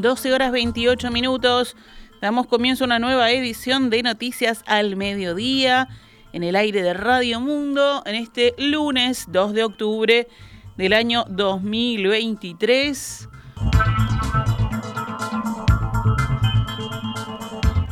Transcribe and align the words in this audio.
12 0.00 0.32
horas 0.32 0.52
28 0.52 1.10
minutos. 1.10 1.76
Damos 2.20 2.46
comienzo 2.46 2.84
a 2.84 2.86
una 2.86 2.98
nueva 2.98 3.30
edición 3.30 3.90
de 3.90 4.02
Noticias 4.02 4.62
al 4.66 4.96
Mediodía 4.96 5.88
en 6.32 6.42
el 6.42 6.56
aire 6.56 6.82
de 6.82 6.94
Radio 6.94 7.40
Mundo 7.40 8.02
en 8.06 8.14
este 8.14 8.54
lunes 8.58 9.26
2 9.28 9.52
de 9.52 9.64
octubre 9.64 10.28
del 10.76 10.92
año 10.92 11.24
2023. 11.28 13.28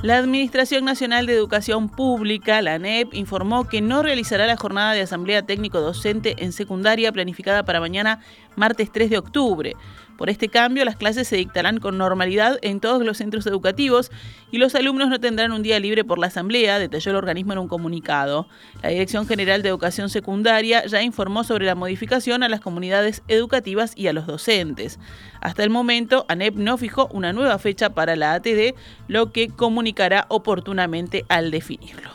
La 0.00 0.16
Administración 0.16 0.84
Nacional 0.84 1.26
de 1.26 1.34
Educación 1.34 1.88
Pública, 1.88 2.62
la 2.62 2.74
ANEP, 2.74 3.14
informó 3.14 3.68
que 3.68 3.80
no 3.80 4.02
realizará 4.02 4.46
la 4.46 4.56
jornada 4.56 4.92
de 4.92 5.02
asamblea 5.02 5.42
técnico-docente 5.42 6.36
en 6.38 6.52
secundaria 6.52 7.10
planificada 7.10 7.64
para 7.64 7.80
mañana, 7.80 8.20
martes 8.54 8.92
3 8.92 9.10
de 9.10 9.18
octubre. 9.18 9.74
Por 10.18 10.30
este 10.30 10.48
cambio, 10.48 10.84
las 10.84 10.96
clases 10.96 11.28
se 11.28 11.36
dictarán 11.36 11.78
con 11.78 11.96
normalidad 11.96 12.58
en 12.62 12.80
todos 12.80 13.04
los 13.04 13.18
centros 13.18 13.46
educativos 13.46 14.10
y 14.50 14.58
los 14.58 14.74
alumnos 14.74 15.08
no 15.08 15.20
tendrán 15.20 15.52
un 15.52 15.62
día 15.62 15.78
libre 15.78 16.02
por 16.02 16.18
la 16.18 16.26
asamblea, 16.26 16.80
detalló 16.80 17.12
el 17.12 17.16
organismo 17.16 17.52
en 17.52 17.60
un 17.60 17.68
comunicado. 17.68 18.48
La 18.82 18.88
Dirección 18.88 19.28
General 19.28 19.62
de 19.62 19.68
Educación 19.68 20.10
Secundaria 20.10 20.84
ya 20.86 21.02
informó 21.02 21.44
sobre 21.44 21.66
la 21.66 21.76
modificación 21.76 22.42
a 22.42 22.48
las 22.48 22.60
comunidades 22.60 23.22
educativas 23.28 23.92
y 23.94 24.08
a 24.08 24.12
los 24.12 24.26
docentes. 24.26 24.98
Hasta 25.40 25.62
el 25.62 25.70
momento, 25.70 26.26
ANEP 26.28 26.56
no 26.56 26.78
fijó 26.78 27.06
una 27.12 27.32
nueva 27.32 27.56
fecha 27.60 27.90
para 27.90 28.16
la 28.16 28.34
ATD, 28.34 28.74
lo 29.06 29.30
que 29.30 29.46
comunicará 29.46 30.26
oportunamente 30.30 31.24
al 31.28 31.52
definirlo. 31.52 32.10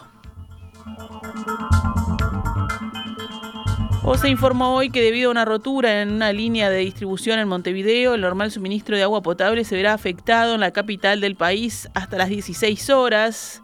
Se 4.23 4.29
informó 4.29 4.75
hoy 4.75 4.89
que 4.89 5.01
debido 5.01 5.29
a 5.29 5.31
una 5.31 5.43
rotura 5.43 6.01
en 6.01 6.11
una 6.11 6.31
línea 6.31 6.69
de 6.69 6.77
distribución 6.77 7.39
en 7.39 7.47
Montevideo, 7.47 8.13
el 8.13 8.21
normal 8.21 8.51
suministro 8.51 8.95
de 8.95 9.03
agua 9.03 9.21
potable 9.21 9.63
se 9.65 9.75
verá 9.75 9.93
afectado 9.93 10.53
en 10.53 10.59
la 10.59 10.71
capital 10.71 11.19
del 11.19 11.35
país 11.35 11.89
hasta 11.93 12.17
las 12.17 12.29
16 12.29 12.89
horas. 12.91 13.63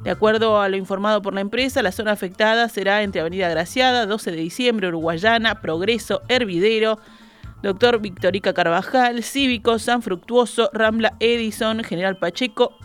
De 0.00 0.10
acuerdo 0.10 0.60
a 0.60 0.68
lo 0.68 0.76
informado 0.76 1.22
por 1.22 1.34
la 1.34 1.40
empresa, 1.40 1.82
la 1.82 1.92
zona 1.92 2.12
afectada 2.12 2.68
será 2.68 3.02
entre 3.02 3.20
Avenida 3.20 3.48
Graciada, 3.48 4.06
12 4.06 4.32
de 4.32 4.36
diciembre, 4.36 4.88
Uruguayana, 4.88 5.60
Progreso, 5.60 6.20
Hervidero, 6.28 6.98
Doctor 7.62 8.00
Victorica 8.00 8.52
Carvajal, 8.52 9.22
Cívico, 9.22 9.78
San 9.78 10.02
Fructuoso, 10.02 10.68
Rambla 10.72 11.12
Edison, 11.20 11.84
General 11.84 12.16
Pacheco, 12.16 12.76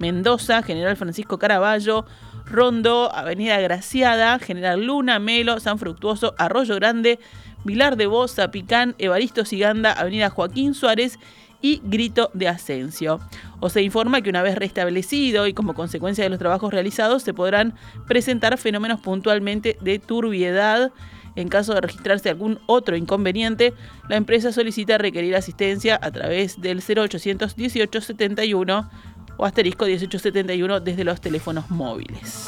Mendoza, 0.00 0.62
General 0.62 0.96
Francisco 0.96 1.38
Caraballo, 1.38 2.04
Rondo, 2.50 3.10
Avenida 3.14 3.60
Graciada, 3.60 4.38
General 4.38 4.82
Luna, 4.82 5.18
Melo, 5.18 5.60
San 5.60 5.78
Fructuoso, 5.78 6.34
Arroyo 6.38 6.74
Grande, 6.76 7.18
Vilar 7.64 7.96
de 7.96 8.06
Bosa, 8.06 8.50
Picán, 8.50 8.94
Evaristo 8.98 9.44
Siganda, 9.44 9.92
Avenida 9.92 10.30
Joaquín 10.30 10.74
Suárez 10.74 11.18
y 11.60 11.80
Grito 11.84 12.30
de 12.34 12.48
Ascencio. 12.48 13.20
O 13.60 13.68
se 13.68 13.82
informa 13.82 14.22
que 14.22 14.30
una 14.30 14.42
vez 14.42 14.56
restablecido 14.56 15.46
y 15.46 15.52
como 15.52 15.74
consecuencia 15.74 16.24
de 16.24 16.30
los 16.30 16.38
trabajos 16.38 16.72
realizados 16.72 17.22
se 17.22 17.34
podrán 17.34 17.74
presentar 18.06 18.56
fenómenos 18.58 19.00
puntualmente 19.00 19.76
de 19.80 19.98
turbiedad. 19.98 20.92
En 21.36 21.48
caso 21.48 21.74
de 21.74 21.80
registrarse 21.82 22.30
algún 22.30 22.58
otro 22.66 22.96
inconveniente, 22.96 23.72
la 24.08 24.16
empresa 24.16 24.50
solicita 24.50 24.98
requerir 24.98 25.36
asistencia 25.36 25.98
a 26.00 26.10
través 26.10 26.60
del 26.60 26.82
0800 26.82 27.54
18 27.54 28.00
71 28.00 28.90
o 29.38 29.46
asterisco 29.46 29.86
1871 29.86 30.80
desde 30.80 31.04
los 31.04 31.20
teléfonos 31.20 31.70
móviles. 31.70 32.46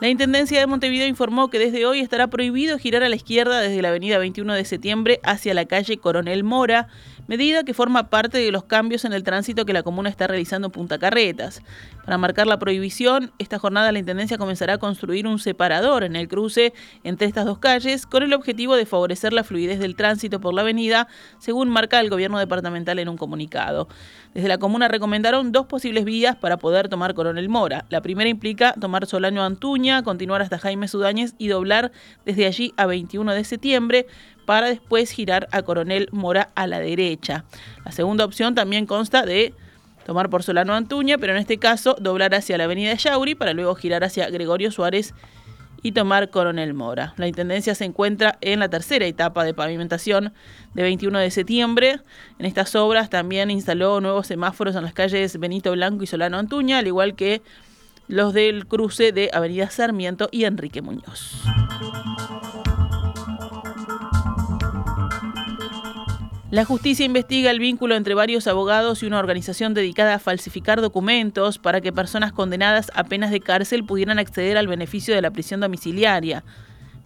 La 0.00 0.08
Intendencia 0.08 0.58
de 0.58 0.66
Montevideo 0.66 1.06
informó 1.06 1.50
que 1.50 1.58
desde 1.58 1.84
hoy 1.84 2.00
estará 2.00 2.28
prohibido 2.28 2.78
girar 2.78 3.02
a 3.02 3.10
la 3.10 3.16
izquierda 3.16 3.60
desde 3.60 3.82
la 3.82 3.88
avenida 3.88 4.16
21 4.16 4.54
de 4.54 4.64
septiembre 4.64 5.20
hacia 5.22 5.52
la 5.52 5.66
calle 5.66 5.98
Coronel 5.98 6.42
Mora, 6.42 6.88
medida 7.26 7.64
que 7.64 7.74
forma 7.74 8.08
parte 8.08 8.38
de 8.38 8.50
los 8.50 8.64
cambios 8.64 9.04
en 9.04 9.12
el 9.12 9.24
tránsito 9.24 9.66
que 9.66 9.74
la 9.74 9.82
comuna 9.82 10.08
está 10.08 10.26
realizando 10.26 10.68
en 10.68 10.72
Punta 10.72 10.98
Carretas. 10.98 11.62
Para 12.06 12.16
marcar 12.16 12.46
la 12.46 12.58
prohibición, 12.58 13.30
esta 13.38 13.58
jornada 13.58 13.92
la 13.92 13.98
Intendencia 13.98 14.38
comenzará 14.38 14.74
a 14.74 14.78
construir 14.78 15.26
un 15.26 15.38
separador 15.38 16.02
en 16.02 16.16
el 16.16 16.28
cruce 16.28 16.72
entre 17.04 17.28
estas 17.28 17.44
dos 17.44 17.58
calles 17.58 18.06
con 18.06 18.22
el 18.22 18.32
objetivo 18.32 18.76
de 18.76 18.86
favorecer 18.86 19.34
la 19.34 19.44
fluidez 19.44 19.80
del 19.80 19.96
tránsito 19.96 20.40
por 20.40 20.54
la 20.54 20.62
avenida, 20.62 21.08
según 21.38 21.68
marca 21.68 22.00
el 22.00 22.08
gobierno 22.08 22.38
departamental 22.38 22.98
en 22.98 23.10
un 23.10 23.18
comunicado. 23.18 23.86
Desde 24.32 24.48
la 24.48 24.58
comuna 24.58 24.88
recomendaron 24.88 25.52
dos 25.52 25.66
posibles 25.66 26.04
vías 26.04 26.36
para 26.36 26.56
poder 26.56 26.88
tomar 26.88 27.14
Coronel 27.14 27.48
Mora. 27.48 27.84
La 27.90 28.00
primera 28.00 28.30
implica 28.30 28.72
tomar 28.72 29.06
Solano 29.06 29.42
Antuña, 29.42 29.89
continuar 30.02 30.42
hasta 30.42 30.58
Jaime 30.58 30.88
Sudáñez 30.88 31.34
y 31.38 31.48
doblar 31.48 31.92
desde 32.24 32.46
allí 32.46 32.72
a 32.76 32.86
21 32.86 33.34
de 33.34 33.44
septiembre 33.44 34.06
para 34.46 34.68
después 34.68 35.10
girar 35.10 35.48
a 35.52 35.62
Coronel 35.62 36.08
Mora 36.12 36.50
a 36.54 36.66
la 36.66 36.80
derecha. 36.80 37.44
La 37.84 37.92
segunda 37.92 38.24
opción 38.24 38.54
también 38.54 38.86
consta 38.86 39.24
de 39.24 39.54
tomar 40.04 40.30
por 40.30 40.42
Solano 40.42 40.74
Antuña, 40.74 41.18
pero 41.18 41.34
en 41.34 41.38
este 41.38 41.58
caso 41.58 41.96
doblar 42.00 42.34
hacia 42.34 42.58
la 42.58 42.64
avenida 42.64 42.94
Yauri 42.94 43.34
para 43.34 43.52
luego 43.52 43.74
girar 43.74 44.02
hacia 44.02 44.28
Gregorio 44.30 44.70
Suárez 44.72 45.14
y 45.82 45.92
tomar 45.92 46.30
Coronel 46.30 46.74
Mora. 46.74 47.14
La 47.16 47.26
Intendencia 47.26 47.74
se 47.74 47.84
encuentra 47.84 48.38
en 48.40 48.60
la 48.60 48.68
tercera 48.68 49.06
etapa 49.06 49.44
de 49.44 49.54
pavimentación 49.54 50.32
de 50.74 50.82
21 50.82 51.18
de 51.18 51.30
septiembre. 51.30 52.00
En 52.38 52.46
estas 52.46 52.74
obras 52.74 53.08
también 53.08 53.50
instaló 53.50 54.00
nuevos 54.00 54.26
semáforos 54.26 54.76
en 54.76 54.82
las 54.82 54.92
calles 54.92 55.38
Benito 55.38 55.72
Blanco 55.72 56.04
y 56.04 56.06
Solano 56.06 56.38
Antuña, 56.38 56.78
al 56.78 56.86
igual 56.86 57.14
que 57.14 57.42
los 58.10 58.34
del 58.34 58.66
cruce 58.66 59.12
de 59.12 59.30
Avenida 59.32 59.70
Sarmiento 59.70 60.28
y 60.32 60.44
Enrique 60.44 60.82
Muñoz. 60.82 61.42
La 66.50 66.64
justicia 66.64 67.06
investiga 67.06 67.52
el 67.52 67.60
vínculo 67.60 67.94
entre 67.94 68.14
varios 68.14 68.48
abogados 68.48 69.04
y 69.04 69.06
una 69.06 69.20
organización 69.20 69.72
dedicada 69.72 70.14
a 70.14 70.18
falsificar 70.18 70.80
documentos 70.80 71.58
para 71.58 71.80
que 71.80 71.92
personas 71.92 72.32
condenadas 72.32 72.90
a 72.94 73.04
penas 73.04 73.30
de 73.30 73.38
cárcel 73.38 73.84
pudieran 73.84 74.18
acceder 74.18 74.58
al 74.58 74.66
beneficio 74.66 75.14
de 75.14 75.22
la 75.22 75.30
prisión 75.30 75.60
domiciliaria. 75.60 76.42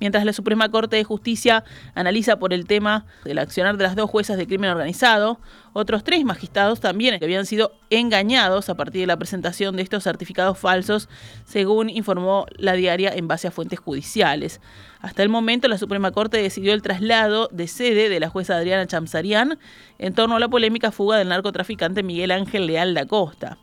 Mientras 0.00 0.24
la 0.24 0.32
Suprema 0.32 0.70
Corte 0.70 0.96
de 0.96 1.04
Justicia 1.04 1.64
analiza 1.94 2.38
por 2.38 2.52
el 2.52 2.66
tema 2.66 3.06
del 3.24 3.38
accionar 3.38 3.76
de 3.76 3.84
las 3.84 3.96
dos 3.96 4.10
juezas 4.10 4.36
de 4.36 4.46
crimen 4.46 4.70
organizado, 4.70 5.40
otros 5.72 6.04
tres 6.04 6.24
magistrados 6.24 6.80
también 6.80 7.14
habían 7.22 7.46
sido 7.46 7.72
engañados 7.90 8.68
a 8.68 8.74
partir 8.74 9.02
de 9.02 9.06
la 9.06 9.16
presentación 9.16 9.76
de 9.76 9.82
estos 9.82 10.04
certificados 10.04 10.58
falsos, 10.58 11.08
según 11.44 11.90
informó 11.90 12.46
la 12.56 12.74
diaria 12.74 13.12
en 13.14 13.28
base 13.28 13.48
a 13.48 13.50
fuentes 13.50 13.78
judiciales. 13.78 14.60
Hasta 15.00 15.22
el 15.22 15.28
momento, 15.28 15.68
la 15.68 15.78
Suprema 15.78 16.12
Corte 16.12 16.38
decidió 16.38 16.72
el 16.72 16.82
traslado 16.82 17.48
de 17.52 17.68
sede 17.68 18.08
de 18.08 18.20
la 18.20 18.28
jueza 18.28 18.56
Adriana 18.56 18.86
Chamsarian 18.86 19.58
en 19.98 20.14
torno 20.14 20.36
a 20.36 20.40
la 20.40 20.48
polémica 20.48 20.92
fuga 20.92 21.18
del 21.18 21.28
narcotraficante 21.28 22.02
Miguel 22.02 22.30
Ángel 22.30 22.66
Leal 22.66 22.94
da 22.94 23.06
Costa. 23.06 23.58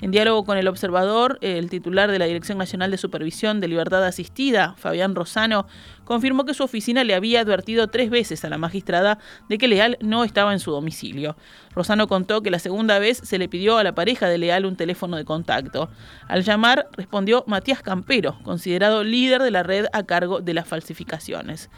En 0.00 0.12
diálogo 0.12 0.44
con 0.44 0.56
el 0.56 0.66
observador, 0.66 1.38
el 1.42 1.68
titular 1.68 2.10
de 2.10 2.18
la 2.18 2.24
Dirección 2.24 2.56
Nacional 2.56 2.90
de 2.90 2.96
Supervisión 2.96 3.60
de 3.60 3.68
Libertad 3.68 4.02
Asistida, 4.02 4.74
Fabián 4.78 5.14
Rosano, 5.14 5.66
confirmó 6.04 6.46
que 6.46 6.54
su 6.54 6.64
oficina 6.64 7.04
le 7.04 7.14
había 7.14 7.40
advertido 7.42 7.88
tres 7.88 8.08
veces 8.08 8.42
a 8.46 8.48
la 8.48 8.56
magistrada 8.56 9.18
de 9.50 9.58
que 9.58 9.68
Leal 9.68 9.98
no 10.00 10.24
estaba 10.24 10.54
en 10.54 10.58
su 10.58 10.70
domicilio. 10.70 11.36
Rosano 11.74 12.08
contó 12.08 12.42
que 12.42 12.50
la 12.50 12.58
segunda 12.58 12.98
vez 12.98 13.18
se 13.18 13.36
le 13.36 13.50
pidió 13.50 13.76
a 13.76 13.84
la 13.84 13.94
pareja 13.94 14.26
de 14.26 14.38
Leal 14.38 14.64
un 14.64 14.76
teléfono 14.76 15.18
de 15.18 15.26
contacto. 15.26 15.90
Al 16.28 16.44
llamar, 16.44 16.88
respondió 16.96 17.44
Matías 17.46 17.82
Campero, 17.82 18.38
considerado 18.42 19.04
líder 19.04 19.42
de 19.42 19.50
la 19.50 19.62
red 19.62 19.84
a 19.92 20.04
cargo 20.04 20.40
de 20.40 20.54
las 20.54 20.66
falsificaciones. 20.66 21.68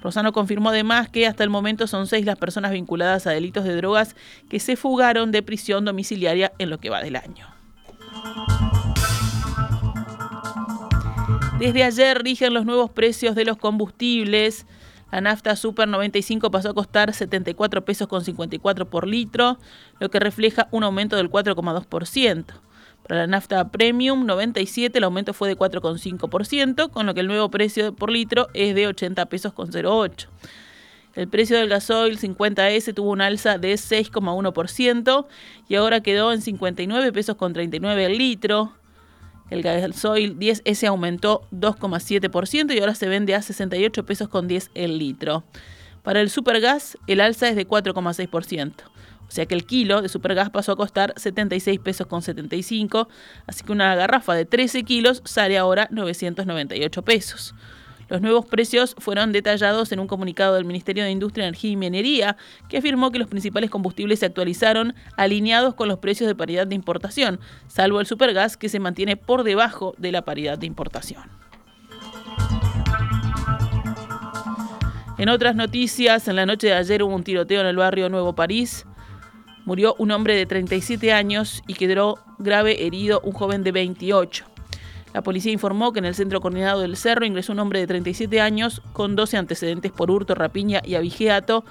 Rosano 0.00 0.32
confirmó 0.32 0.68
además 0.68 1.08
que 1.08 1.26
hasta 1.26 1.42
el 1.42 1.50
momento 1.50 1.88
son 1.88 2.06
seis 2.06 2.24
las 2.24 2.36
personas 2.36 2.70
vinculadas 2.70 3.26
a 3.26 3.30
delitos 3.30 3.64
de 3.64 3.74
drogas 3.74 4.14
que 4.48 4.60
se 4.60 4.76
fugaron 4.76 5.32
de 5.32 5.42
prisión 5.42 5.84
domiciliaria 5.84 6.52
en 6.58 6.70
lo 6.70 6.78
que 6.78 6.90
va 6.90 7.02
del 7.02 7.16
año. 7.16 7.48
Desde 11.58 11.84
ayer 11.84 12.22
rigen 12.22 12.52
los 12.52 12.66
nuevos 12.66 12.90
precios 12.90 13.34
de 13.34 13.44
los 13.44 13.56
combustibles. 13.56 14.66
La 15.12 15.20
nafta 15.20 15.54
Super 15.54 15.86
95 15.86 16.50
pasó 16.50 16.70
a 16.70 16.74
costar 16.74 17.14
74 17.14 17.84
pesos 17.84 18.08
con 18.08 18.24
54 18.24 18.90
por 18.90 19.06
litro, 19.06 19.58
lo 20.00 20.10
que 20.10 20.18
refleja 20.18 20.68
un 20.72 20.82
aumento 20.82 21.16
del 21.16 21.30
4,2%. 21.30 22.44
Para 23.06 23.20
la 23.20 23.26
nafta 23.26 23.68
Premium 23.68 24.26
97 24.26 24.98
el 24.98 25.04
aumento 25.04 25.32
fue 25.32 25.48
de 25.48 25.56
4,5%, 25.56 26.90
con 26.90 27.06
lo 27.06 27.14
que 27.14 27.20
el 27.20 27.28
nuevo 27.28 27.50
precio 27.50 27.94
por 27.94 28.10
litro 28.10 28.48
es 28.54 28.74
de 28.74 28.86
80 28.88 29.26
pesos 29.26 29.52
con 29.52 29.70
08. 29.72 30.28
El 31.14 31.28
precio 31.28 31.56
del 31.56 31.68
gasoil 31.68 32.18
50S 32.18 32.92
tuvo 32.92 33.10
un 33.10 33.20
alza 33.20 33.58
de 33.58 33.74
6,1% 33.74 35.26
y 35.68 35.74
ahora 35.76 36.00
quedó 36.00 36.32
en 36.32 36.42
59 36.42 37.12
pesos 37.12 37.36
con 37.36 37.52
39 37.52 38.06
el 38.06 38.18
litro. 38.18 38.72
El 39.50 39.62
gasoil 39.62 40.36
10S 40.38 40.88
aumentó 40.88 41.46
2,7% 41.52 42.74
y 42.74 42.80
ahora 42.80 42.94
se 42.94 43.08
vende 43.08 43.34
a 43.34 43.42
68 43.42 44.04
pesos 44.04 44.28
con 44.28 44.48
10 44.48 44.70
el 44.74 44.98
litro. 44.98 45.44
Para 46.02 46.20
el 46.20 46.30
supergas, 46.30 46.98
el 47.06 47.20
alza 47.20 47.48
es 47.48 47.56
de 47.56 47.66
4,6%. 47.66 48.72
O 49.26 49.30
sea 49.30 49.46
que 49.46 49.54
el 49.54 49.64
kilo 49.64 50.02
de 50.02 50.08
supergas 50.08 50.50
pasó 50.50 50.72
a 50.72 50.76
costar 50.76 51.14
76 51.16 51.80
pesos 51.80 52.06
con 52.06 52.22
75, 52.22 53.08
así 53.46 53.64
que 53.64 53.72
una 53.72 53.94
garrafa 53.94 54.34
de 54.34 54.44
13 54.44 54.82
kilos 54.84 55.22
sale 55.24 55.56
ahora 55.56 55.88
998 55.90 57.02
pesos. 57.02 57.54
Los 58.14 58.22
nuevos 58.22 58.46
precios 58.46 58.94
fueron 58.98 59.32
detallados 59.32 59.90
en 59.90 59.98
un 59.98 60.06
comunicado 60.06 60.54
del 60.54 60.64
Ministerio 60.64 61.02
de 61.02 61.10
Industria, 61.10 61.48
Energía 61.48 61.72
y 61.72 61.76
Minería, 61.76 62.36
que 62.68 62.78
afirmó 62.78 63.10
que 63.10 63.18
los 63.18 63.26
principales 63.26 63.70
combustibles 63.70 64.20
se 64.20 64.26
actualizaron 64.26 64.94
alineados 65.16 65.74
con 65.74 65.88
los 65.88 65.98
precios 65.98 66.28
de 66.28 66.36
paridad 66.36 66.68
de 66.68 66.76
importación, 66.76 67.40
salvo 67.66 67.98
el 67.98 68.06
supergas 68.06 68.56
que 68.56 68.68
se 68.68 68.78
mantiene 68.78 69.16
por 69.16 69.42
debajo 69.42 69.96
de 69.98 70.12
la 70.12 70.22
paridad 70.22 70.56
de 70.58 70.66
importación. 70.66 71.24
En 75.18 75.28
otras 75.28 75.56
noticias, 75.56 76.28
en 76.28 76.36
la 76.36 76.46
noche 76.46 76.68
de 76.68 76.74
ayer 76.74 77.02
hubo 77.02 77.16
un 77.16 77.24
tiroteo 77.24 77.62
en 77.62 77.66
el 77.66 77.76
barrio 77.78 78.08
Nuevo 78.10 78.36
París. 78.36 78.86
Murió 79.64 79.96
un 79.98 80.12
hombre 80.12 80.36
de 80.36 80.46
37 80.46 81.12
años 81.12 81.64
y 81.66 81.74
quedó 81.74 82.20
grave 82.38 82.86
herido 82.86 83.20
un 83.24 83.32
joven 83.32 83.64
de 83.64 83.72
28. 83.72 84.53
La 85.14 85.22
policía 85.22 85.52
informó 85.52 85.92
que 85.92 86.00
en 86.00 86.06
el 86.06 86.16
centro 86.16 86.40
coordinado 86.40 86.80
del 86.80 86.96
Cerro 86.96 87.24
ingresó 87.24 87.52
un 87.52 87.60
hombre 87.60 87.78
de 87.78 87.86
37 87.86 88.40
años 88.40 88.82
con 88.92 89.14
12 89.14 89.36
antecedentes 89.36 89.92
por 89.92 90.10
hurto, 90.10 90.34
rapiña 90.34 90.82
y 90.84 90.96
abigeato 90.96 91.64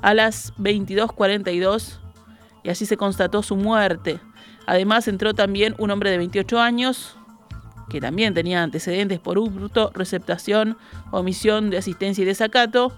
a 0.00 0.14
las 0.14 0.54
22.42 0.56 1.98
y 2.64 2.70
así 2.70 2.86
se 2.86 2.96
constató 2.96 3.42
su 3.42 3.54
muerte. 3.54 4.18
Además 4.66 5.08
entró 5.08 5.34
también 5.34 5.74
un 5.78 5.90
hombre 5.90 6.10
de 6.10 6.16
28 6.16 6.58
años 6.58 7.18
que 7.90 8.00
también 8.00 8.32
tenía 8.32 8.62
antecedentes 8.62 9.20
por 9.20 9.38
hurto, 9.38 9.90
receptación, 9.94 10.78
omisión 11.10 11.68
de 11.68 11.76
asistencia 11.76 12.22
y 12.22 12.24
desacato. 12.24 12.96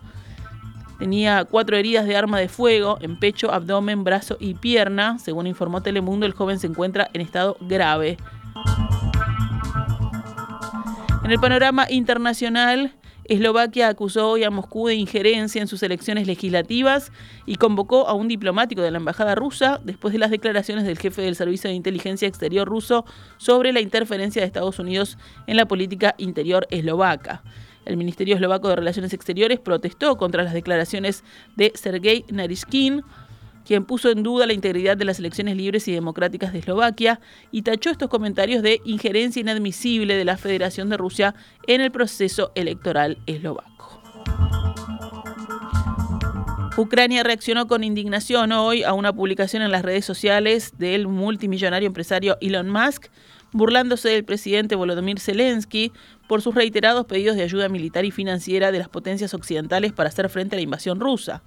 Tenía 1.01 1.45
cuatro 1.45 1.77
heridas 1.77 2.07
de 2.07 2.17
arma 2.17 2.39
de 2.39 2.49
fuego 2.49 2.99
en 3.01 3.19
pecho, 3.19 3.53
abdomen, 3.53 4.05
brazo 4.05 4.37
y 4.39 4.55
pierna. 4.55 5.19
Según 5.19 5.49
informó 5.49 5.83
Telemundo, 5.83 6.25
el 6.25 6.35
joven 6.35 6.61
se 6.61 6.69
encuentra 6.69 7.11
en 7.13 7.21
estado 7.21 7.57
grave. 7.61 8.17
En 11.29 11.33
el 11.33 11.41
panorama 11.41 11.87
internacional, 11.91 12.95
Eslovaquia 13.25 13.89
acusó 13.89 14.31
hoy 14.31 14.45
a 14.45 14.51
Moscú 14.51 14.87
de 14.87 14.95
injerencia 14.95 15.61
en 15.61 15.69
sus 15.69 15.83
elecciones 15.83 16.27
legislativas 16.27 17.13
y 17.45 17.57
convocó 17.57 18.09
a 18.09 18.15
un 18.15 18.29
diplomático 18.29 18.81
de 18.81 18.91
la 18.91 18.97
embajada 18.97 19.35
rusa 19.35 19.79
después 19.85 20.13
de 20.13 20.19
las 20.19 20.31
declaraciones 20.31 20.87
del 20.87 20.97
jefe 20.97 21.21
del 21.21 21.37
Servicio 21.37 21.69
de 21.69 21.77
Inteligencia 21.77 22.27
Exterior 22.27 22.67
ruso 22.67 23.05
sobre 23.37 23.75
la 23.75 23.83
interferencia 23.83 24.41
de 24.41 24.47
Estados 24.47 24.79
Unidos 24.79 25.19
en 25.47 25.59
la 25.59 25.67
política 25.67 26.15
interior 26.17 26.67
eslovaca. 26.71 27.43
El 27.85 27.99
Ministerio 27.99 28.35
Eslovaco 28.35 28.71
de 28.71 28.77
Relaciones 28.77 29.13
Exteriores 29.13 29.61
protestó 29.61 30.17
contra 30.17 30.43
las 30.45 30.55
declaraciones 30.55 31.25
de 31.57 31.73
Sergei 31.75 32.25
Narishkin, 32.31 33.03
quien 33.69 33.85
puso 33.85 34.09
en 34.09 34.23
duda 34.23 34.47
la 34.47 34.55
integridad 34.55 34.97
de 34.97 35.05
las 35.05 35.19
elecciones 35.19 35.55
libres 35.55 35.87
y 35.89 35.93
democráticas 35.93 36.55
de 36.55 36.61
Eslovaquia 36.61 37.21
y 37.51 37.61
tachó 37.61 37.91
estos 37.91 38.09
comentarios 38.09 38.63
de 38.63 38.81
injerencia 38.87 39.41
inadmisible 39.41 40.17
de 40.17 40.25
la 40.25 40.39
Federación 40.39 40.89
de 40.89 40.97
Rusia 40.97 41.35
en 41.67 41.83
el 41.83 41.93
proceso 41.93 42.51
electoral 42.55 43.19
eslovaco. 43.27 44.01
Ucrania 46.79 47.23
reaccionó 47.25 47.69
con 47.69 47.85
indignación 47.85 48.53
hoy 48.53 48.85
a 48.85 48.95
una 48.95 49.13
publicación 49.13 49.61
en 49.61 49.71
las 49.71 49.83
redes 49.83 50.07
sociales 50.07 50.73
del 50.79 51.07
multimillonario 51.07 51.89
empresario 51.89 52.39
Elon 52.41 52.71
Musk, 52.71 53.09
burlándose 53.53 54.09
del 54.09 54.25
presidente 54.25 54.77
Volodymyr 54.77 55.21
Zelensky 55.21 55.93
por 56.27 56.41
sus 56.41 56.55
reiterados 56.55 57.05
pedidos 57.05 57.37
de 57.37 57.43
ayuda 57.43 57.69
militar 57.69 58.07
y 58.07 58.13
financiera 58.13 58.73
de 58.73 58.79
las 58.79 58.89
potencias 58.89 59.35
occidentales 59.35 59.93
para 59.93 60.09
hacer 60.09 60.31
frente 60.31 60.57
a 60.57 60.59
la 60.59 60.63
invasión 60.63 61.01
rusa. 61.01 61.43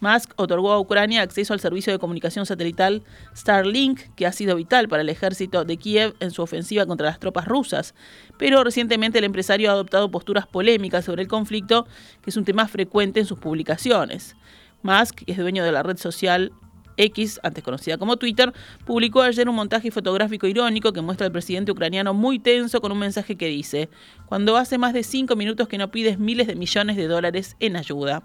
Musk 0.00 0.32
otorgó 0.36 0.72
a 0.72 0.80
Ucrania 0.80 1.22
acceso 1.22 1.52
al 1.52 1.60
servicio 1.60 1.92
de 1.92 1.98
comunicación 1.98 2.46
satelital 2.46 3.02
Starlink, 3.34 4.00
que 4.16 4.26
ha 4.26 4.32
sido 4.32 4.56
vital 4.56 4.88
para 4.88 5.02
el 5.02 5.08
ejército 5.08 5.64
de 5.64 5.76
Kiev 5.76 6.14
en 6.20 6.30
su 6.30 6.42
ofensiva 6.42 6.86
contra 6.86 7.06
las 7.06 7.18
tropas 7.18 7.46
rusas. 7.46 7.94
Pero 8.38 8.64
recientemente 8.64 9.18
el 9.18 9.24
empresario 9.24 9.70
ha 9.70 9.74
adoptado 9.74 10.10
posturas 10.10 10.46
polémicas 10.46 11.04
sobre 11.04 11.22
el 11.22 11.28
conflicto, 11.28 11.86
que 12.22 12.30
es 12.30 12.36
un 12.36 12.44
tema 12.44 12.68
frecuente 12.68 13.20
en 13.20 13.26
sus 13.26 13.38
publicaciones. 13.38 14.36
Musk, 14.82 15.24
que 15.24 15.32
es 15.32 15.38
dueño 15.38 15.64
de 15.64 15.72
la 15.72 15.82
red 15.82 15.96
social 15.96 16.52
X, 16.96 17.40
antes 17.42 17.64
conocida 17.64 17.98
como 17.98 18.16
Twitter, 18.16 18.52
publicó 18.84 19.22
ayer 19.22 19.48
un 19.48 19.56
montaje 19.56 19.90
fotográfico 19.90 20.46
irónico 20.46 20.92
que 20.92 21.00
muestra 21.00 21.26
al 21.26 21.32
presidente 21.32 21.72
ucraniano 21.72 22.14
muy 22.14 22.38
tenso 22.38 22.80
con 22.80 22.92
un 22.92 22.98
mensaje 22.98 23.36
que 23.36 23.46
dice, 23.46 23.88
cuando 24.26 24.56
hace 24.56 24.78
más 24.78 24.92
de 24.92 25.02
cinco 25.02 25.36
minutos 25.36 25.68
que 25.68 25.78
no 25.78 25.90
pides 25.90 26.18
miles 26.18 26.46
de 26.46 26.54
millones 26.54 26.96
de 26.96 27.08
dólares 27.08 27.56
en 27.60 27.76
ayuda. 27.76 28.22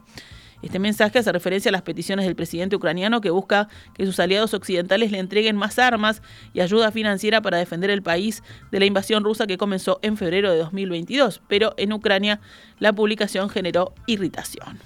Este 0.61 0.79
mensaje 0.79 1.19
hace 1.19 1.31
referencia 1.31 1.69
a 1.69 1.71
las 1.71 1.83
peticiones 1.83 2.25
del 2.25 2.35
presidente 2.35 2.75
ucraniano 2.75 3.21
que 3.21 3.29
busca 3.29 3.69
que 3.93 4.05
sus 4.05 4.19
aliados 4.19 4.53
occidentales 4.53 5.11
le 5.11 5.19
entreguen 5.19 5.55
más 5.55 5.79
armas 5.79 6.21
y 6.53 6.59
ayuda 6.59 6.91
financiera 6.91 7.41
para 7.41 7.57
defender 7.57 7.89
el 7.89 8.01
país 8.01 8.43
de 8.71 8.79
la 8.79 8.85
invasión 8.85 9.23
rusa 9.23 9.47
que 9.47 9.57
comenzó 9.57 9.99
en 10.01 10.17
febrero 10.17 10.51
de 10.51 10.57
2022. 10.57 11.41
Pero 11.47 11.73
en 11.77 11.93
Ucrania 11.93 12.41
la 12.79 12.91
publicación 12.93 13.49
generó 13.49 13.93
irritación. 14.05 14.79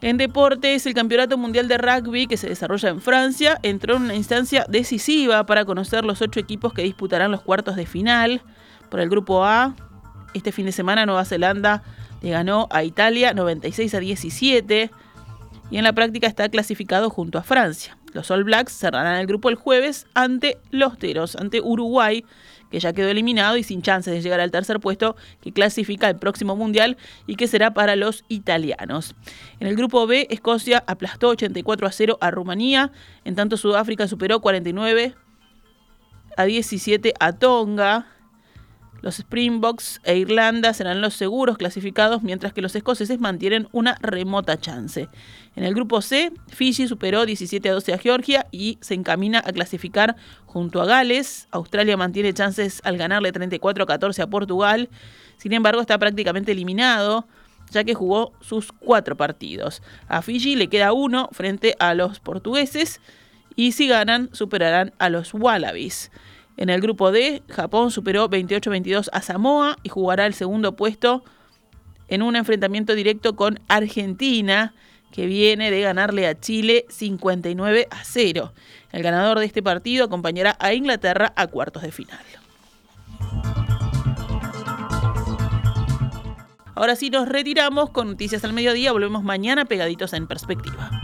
En 0.00 0.18
deportes, 0.18 0.84
el 0.84 0.92
Campeonato 0.92 1.38
Mundial 1.38 1.66
de 1.66 1.78
Rugby 1.78 2.26
que 2.26 2.36
se 2.36 2.48
desarrolla 2.48 2.90
en 2.90 3.00
Francia 3.00 3.58
entró 3.62 3.96
en 3.96 4.02
una 4.02 4.14
instancia 4.14 4.66
decisiva 4.68 5.46
para 5.46 5.64
conocer 5.64 6.04
los 6.04 6.20
ocho 6.20 6.40
equipos 6.40 6.74
que 6.74 6.82
disputarán 6.82 7.30
los 7.30 7.40
cuartos 7.40 7.76
de 7.76 7.86
final. 7.86 8.42
Por 8.90 9.00
el 9.00 9.08
grupo 9.08 9.46
A, 9.46 9.74
este 10.34 10.52
fin 10.52 10.66
de 10.66 10.72
semana 10.72 11.06
Nueva 11.06 11.24
Zelanda 11.24 11.82
le 12.24 12.30
ganó 12.30 12.68
a 12.70 12.84
Italia 12.84 13.34
96 13.34 13.94
a 13.94 14.00
17 14.00 14.90
y 15.70 15.76
en 15.76 15.84
la 15.84 15.92
práctica 15.92 16.26
está 16.26 16.48
clasificado 16.48 17.10
junto 17.10 17.36
a 17.38 17.42
Francia. 17.42 17.98
Los 18.14 18.30
All 18.30 18.44
Blacks 18.44 18.72
cerrarán 18.72 19.16
el 19.16 19.26
grupo 19.26 19.50
el 19.50 19.56
jueves 19.56 20.06
ante 20.14 20.56
los 20.70 20.98
Teros, 20.98 21.36
ante 21.36 21.60
Uruguay, 21.60 22.24
que 22.70 22.80
ya 22.80 22.94
quedó 22.94 23.10
eliminado 23.10 23.58
y 23.58 23.62
sin 23.62 23.82
chances 23.82 24.14
de 24.14 24.22
llegar 24.22 24.40
al 24.40 24.50
tercer 24.50 24.80
puesto 24.80 25.16
que 25.42 25.52
clasifica 25.52 26.08
el 26.08 26.16
próximo 26.16 26.56
Mundial 26.56 26.96
y 27.26 27.36
que 27.36 27.46
será 27.46 27.74
para 27.74 27.94
los 27.94 28.24
italianos. 28.28 29.14
En 29.60 29.66
el 29.66 29.76
grupo 29.76 30.06
B, 30.06 30.26
Escocia 30.30 30.82
aplastó 30.86 31.28
84 31.28 31.86
a 31.86 31.92
0 31.92 32.18
a 32.22 32.30
Rumanía, 32.30 32.90
en 33.26 33.34
tanto 33.34 33.58
Sudáfrica 33.58 34.08
superó 34.08 34.40
49 34.40 35.14
a 36.38 36.44
17 36.44 37.12
a 37.20 37.32
Tonga. 37.32 38.13
Los 39.04 39.16
Springboks 39.16 40.00
e 40.04 40.16
Irlanda 40.16 40.72
serán 40.72 41.02
los 41.02 41.12
seguros 41.12 41.58
clasificados, 41.58 42.22
mientras 42.22 42.54
que 42.54 42.62
los 42.62 42.74
escoceses 42.74 43.20
mantienen 43.20 43.68
una 43.70 43.98
remota 44.00 44.58
chance. 44.58 45.10
En 45.56 45.64
el 45.64 45.74
grupo 45.74 46.00
C, 46.00 46.32
Fiji 46.48 46.88
superó 46.88 47.26
17 47.26 47.68
a 47.68 47.74
12 47.74 47.92
a 47.92 47.98
Georgia 47.98 48.46
y 48.50 48.78
se 48.80 48.94
encamina 48.94 49.42
a 49.44 49.52
clasificar 49.52 50.16
junto 50.46 50.80
a 50.80 50.86
Gales. 50.86 51.48
Australia 51.50 51.98
mantiene 51.98 52.32
chances 52.32 52.80
al 52.82 52.96
ganarle 52.96 53.30
34 53.30 53.84
a 53.84 53.86
14 53.86 54.22
a 54.22 54.26
Portugal. 54.26 54.88
Sin 55.36 55.52
embargo, 55.52 55.82
está 55.82 55.98
prácticamente 55.98 56.52
eliminado 56.52 57.28
ya 57.72 57.84
que 57.84 57.92
jugó 57.92 58.32
sus 58.40 58.72
cuatro 58.72 59.18
partidos. 59.18 59.82
A 60.08 60.22
Fiji 60.22 60.56
le 60.56 60.68
queda 60.68 60.94
uno 60.94 61.28
frente 61.32 61.76
a 61.78 61.92
los 61.92 62.20
portugueses 62.20 63.02
y 63.54 63.72
si 63.72 63.86
ganan 63.86 64.30
superarán 64.32 64.94
a 64.98 65.10
los 65.10 65.34
Wallabies. 65.34 66.10
En 66.56 66.70
el 66.70 66.80
grupo 66.80 67.10
D, 67.10 67.42
Japón 67.48 67.90
superó 67.90 68.28
28-22 68.30 69.08
a 69.12 69.22
Samoa 69.22 69.76
y 69.82 69.88
jugará 69.88 70.26
el 70.26 70.34
segundo 70.34 70.76
puesto 70.76 71.24
en 72.08 72.22
un 72.22 72.36
enfrentamiento 72.36 72.94
directo 72.94 73.34
con 73.34 73.58
Argentina, 73.68 74.74
que 75.10 75.26
viene 75.26 75.70
de 75.70 75.80
ganarle 75.80 76.26
a 76.26 76.38
Chile 76.38 76.86
59 76.88 77.88
a 77.90 78.04
0. 78.04 78.52
El 78.92 79.02
ganador 79.02 79.38
de 79.38 79.46
este 79.46 79.62
partido 79.62 80.04
acompañará 80.04 80.56
a 80.58 80.74
Inglaterra 80.74 81.32
a 81.36 81.46
cuartos 81.46 81.82
de 81.82 81.92
final. 81.92 82.18
Ahora 86.76 86.96
sí 86.96 87.10
nos 87.10 87.28
retiramos 87.28 87.90
con 87.90 88.08
noticias 88.08 88.44
al 88.44 88.52
mediodía, 88.52 88.90
volvemos 88.90 89.22
mañana 89.22 89.64
pegaditos 89.64 90.12
en 90.12 90.26
perspectiva. 90.26 91.03